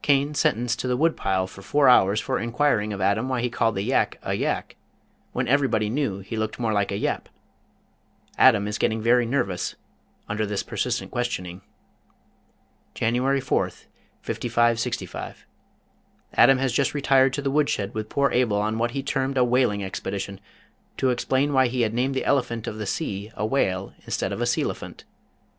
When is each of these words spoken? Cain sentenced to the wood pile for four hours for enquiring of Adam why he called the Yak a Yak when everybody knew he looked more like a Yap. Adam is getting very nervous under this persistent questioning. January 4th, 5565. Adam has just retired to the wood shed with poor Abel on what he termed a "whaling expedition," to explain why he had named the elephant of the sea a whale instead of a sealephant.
Cain 0.00 0.32
sentenced 0.32 0.80
to 0.80 0.88
the 0.88 0.96
wood 0.96 1.14
pile 1.14 1.46
for 1.46 1.60
four 1.60 1.90
hours 1.90 2.22
for 2.22 2.38
enquiring 2.38 2.90
of 2.94 3.00
Adam 3.02 3.28
why 3.28 3.42
he 3.42 3.50
called 3.50 3.74
the 3.74 3.82
Yak 3.82 4.18
a 4.22 4.32
Yak 4.32 4.76
when 5.32 5.46
everybody 5.46 5.90
knew 5.90 6.20
he 6.20 6.38
looked 6.38 6.58
more 6.58 6.72
like 6.72 6.90
a 6.90 6.96
Yap. 6.96 7.28
Adam 8.38 8.66
is 8.66 8.78
getting 8.78 9.02
very 9.02 9.26
nervous 9.26 9.74
under 10.26 10.46
this 10.46 10.62
persistent 10.62 11.10
questioning. 11.10 11.60
January 12.94 13.42
4th, 13.42 13.88
5565. 14.22 15.44
Adam 16.32 16.56
has 16.56 16.72
just 16.72 16.94
retired 16.94 17.34
to 17.34 17.42
the 17.42 17.50
wood 17.50 17.68
shed 17.68 17.92
with 17.92 18.08
poor 18.08 18.30
Abel 18.30 18.56
on 18.58 18.78
what 18.78 18.92
he 18.92 19.02
termed 19.02 19.36
a 19.36 19.44
"whaling 19.44 19.84
expedition," 19.84 20.40
to 20.96 21.10
explain 21.10 21.52
why 21.52 21.66
he 21.66 21.82
had 21.82 21.92
named 21.92 22.14
the 22.14 22.24
elephant 22.24 22.66
of 22.66 22.78
the 22.78 22.86
sea 22.86 23.30
a 23.36 23.44
whale 23.44 23.92
instead 24.06 24.32
of 24.32 24.40
a 24.40 24.46
sealephant. 24.46 25.04